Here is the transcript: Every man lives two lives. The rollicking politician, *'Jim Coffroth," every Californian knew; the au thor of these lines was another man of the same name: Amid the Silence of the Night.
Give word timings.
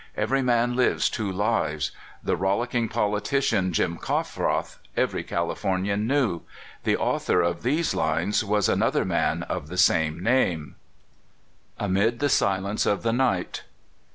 Every 0.17 0.41
man 0.41 0.75
lives 0.75 1.11
two 1.11 1.31
lives. 1.31 1.91
The 2.23 2.35
rollicking 2.35 2.89
politician, 2.89 3.71
*'Jim 3.71 3.99
Coffroth," 3.99 4.79
every 4.97 5.23
Californian 5.23 6.07
knew; 6.07 6.41
the 6.85 6.97
au 6.97 7.19
thor 7.19 7.41
of 7.41 7.61
these 7.61 7.93
lines 7.93 8.43
was 8.43 8.67
another 8.67 9.05
man 9.05 9.43
of 9.43 9.67
the 9.67 9.77
same 9.77 10.19
name: 10.19 10.75
Amid 11.77 12.17
the 12.17 12.29
Silence 12.29 12.87
of 12.87 13.03
the 13.03 13.13
Night. 13.13 13.61